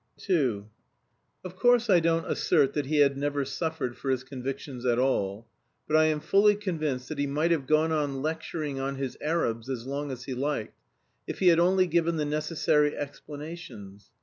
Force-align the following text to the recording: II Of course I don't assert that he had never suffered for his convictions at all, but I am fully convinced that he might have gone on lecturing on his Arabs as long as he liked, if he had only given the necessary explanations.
II 0.27 0.63
Of 1.43 1.55
course 1.55 1.87
I 1.87 1.99
don't 1.99 2.25
assert 2.25 2.73
that 2.73 2.87
he 2.87 3.01
had 3.01 3.17
never 3.19 3.45
suffered 3.45 3.95
for 3.95 4.09
his 4.09 4.23
convictions 4.23 4.83
at 4.83 4.97
all, 4.97 5.47
but 5.87 5.95
I 5.95 6.05
am 6.05 6.19
fully 6.19 6.55
convinced 6.55 7.07
that 7.09 7.19
he 7.19 7.27
might 7.27 7.51
have 7.51 7.67
gone 7.67 7.91
on 7.91 8.23
lecturing 8.23 8.79
on 8.79 8.95
his 8.95 9.15
Arabs 9.21 9.69
as 9.69 9.85
long 9.85 10.09
as 10.09 10.23
he 10.23 10.33
liked, 10.33 10.75
if 11.27 11.37
he 11.37 11.49
had 11.49 11.59
only 11.59 11.85
given 11.85 12.15
the 12.17 12.25
necessary 12.25 12.97
explanations. 12.97 14.09